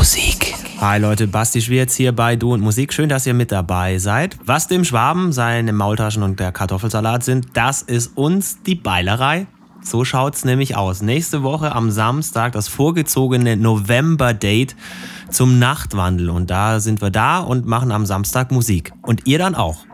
[0.00, 0.54] Musik.
[0.80, 2.94] Hi Leute, Basti Schwierz hier bei Du und Musik.
[2.94, 4.38] Schön, dass ihr mit dabei seid.
[4.42, 9.46] Was dem Schwaben seine Maultaschen und der Kartoffelsalat sind, das ist uns die Beilerei.
[9.82, 11.02] So schaut's nämlich aus.
[11.02, 14.74] Nächste Woche am Samstag das vorgezogene November-Date
[15.28, 16.30] zum Nachtwandel.
[16.30, 18.94] Und da sind wir da und machen am Samstag Musik.
[19.02, 19.84] Und ihr dann auch.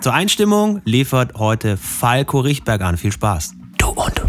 [0.00, 2.96] Zur Einstimmung liefert heute Falco Richtberg an.
[2.96, 3.56] Viel Spaß.
[3.76, 4.27] Du und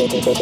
[0.00, 0.32] 頑張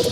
[0.00, 0.05] れ!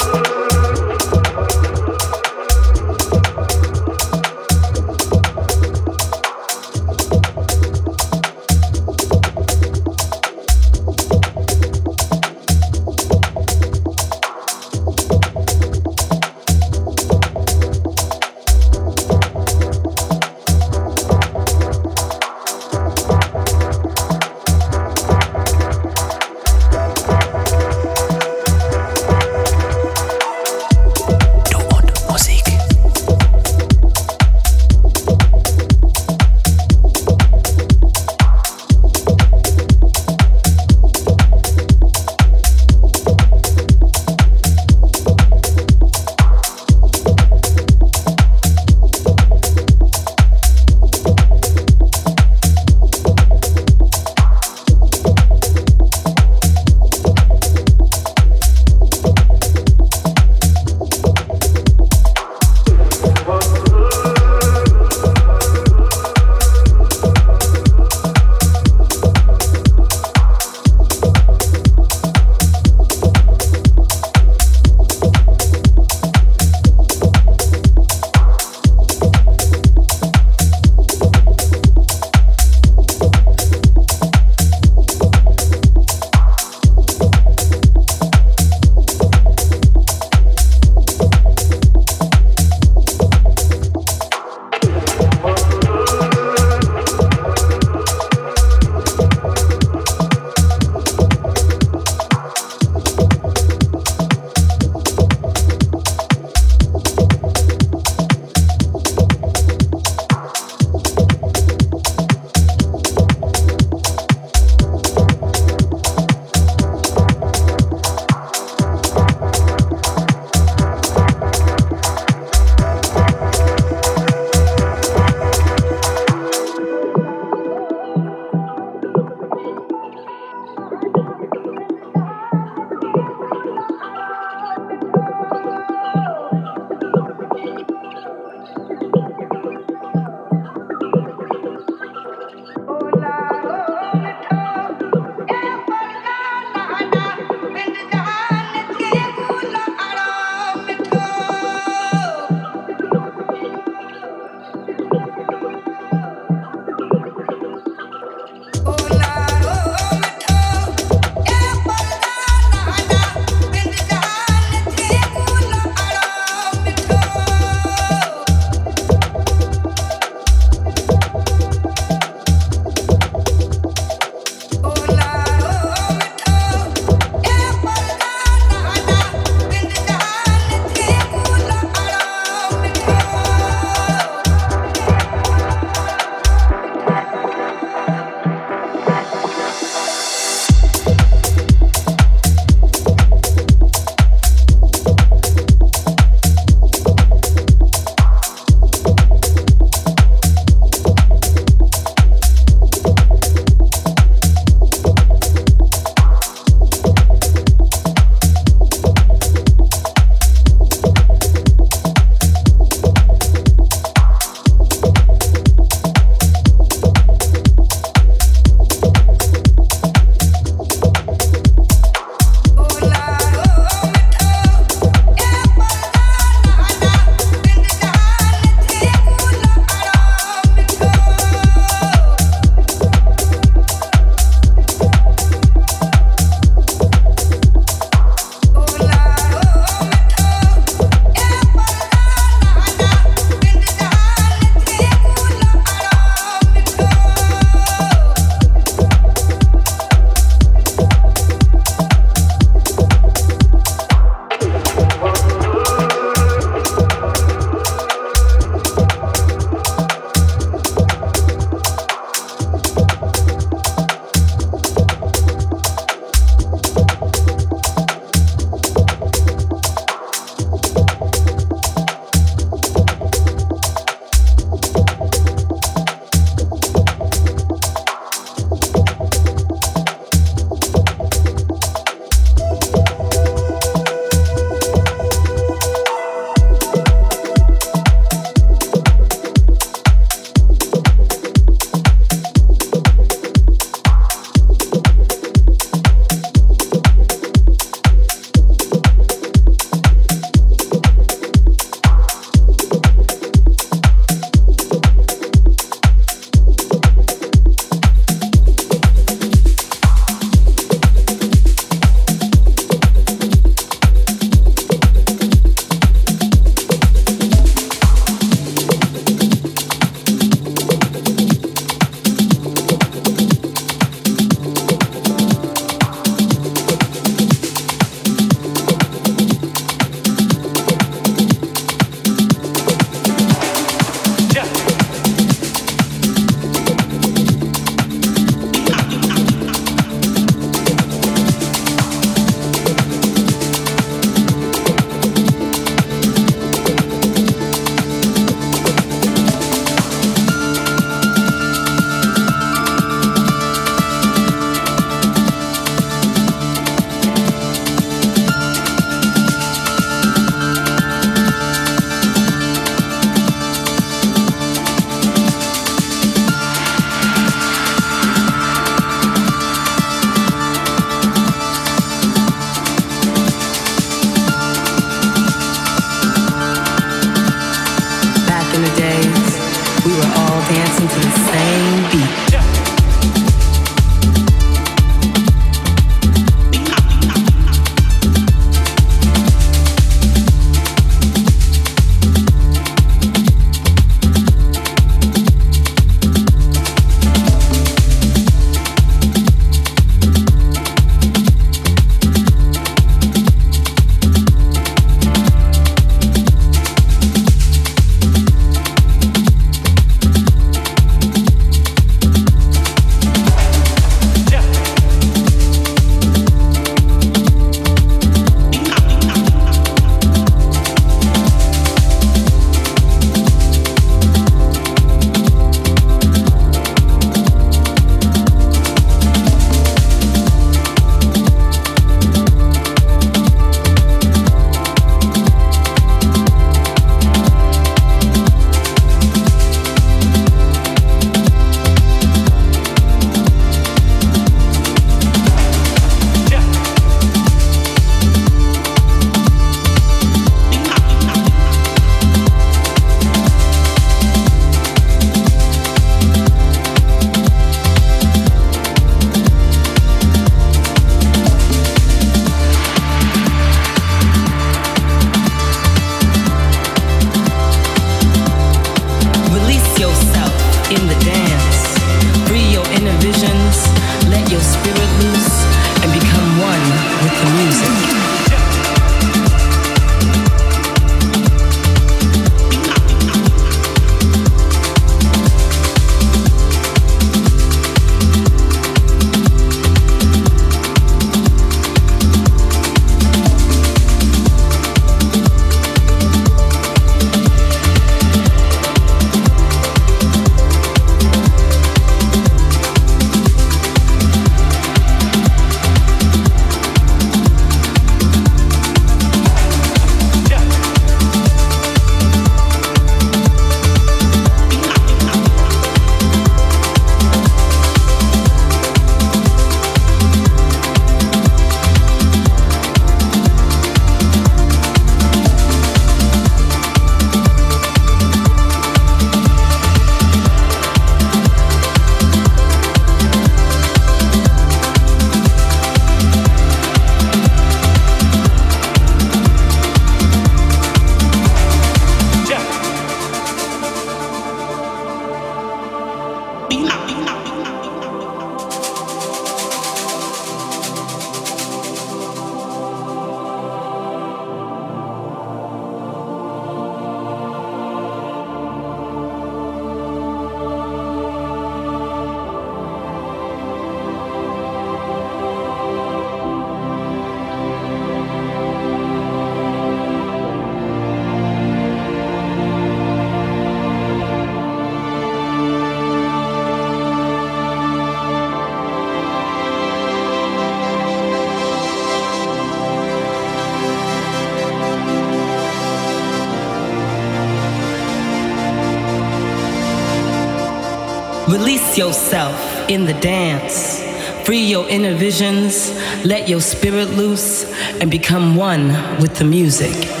[591.81, 593.81] Yourself in the dance.
[594.23, 595.71] Free your inner visions,
[596.05, 597.51] let your spirit loose,
[597.81, 598.67] and become one
[599.01, 600.00] with the music.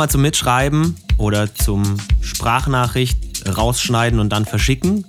[0.00, 5.04] Nochmal zum Mitschreiben oder zum Sprachnachricht rausschneiden und dann verschicken.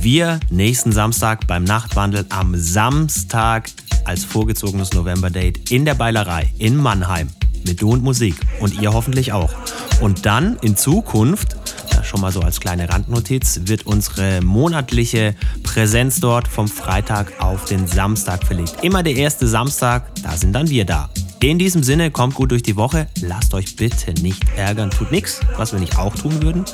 [0.00, 3.68] Wir nächsten Samstag beim Nachtwandel am Samstag
[4.06, 7.28] als vorgezogenes November-Date in der Beilerei in Mannheim
[7.66, 9.52] mit Du und Musik und ihr hoffentlich auch.
[10.00, 11.54] Und dann in Zukunft,
[12.02, 17.86] schon mal so als kleine Randnotiz, wird unsere monatliche Präsenz dort vom Freitag auf den
[17.86, 18.76] Samstag verlegt.
[18.80, 21.10] Immer der erste Samstag, da sind dann wir da.
[21.42, 23.08] In diesem Sinne, kommt gut durch die Woche.
[23.20, 24.92] Lasst euch bitte nicht ärgern.
[24.92, 26.64] Tut nichts, was wir nicht auch tun würden.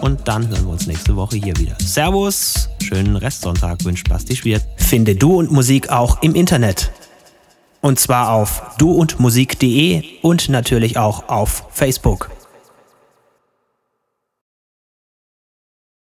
[0.00, 1.76] Und dann hören wir uns nächste Woche hier wieder.
[1.80, 4.64] Servus, schönen Restsonntag wünscht Basti Schwert.
[4.76, 6.92] Finde Du und Musik auch im Internet.
[7.80, 12.30] Und zwar auf duundmusik.de und natürlich auch auf Facebook.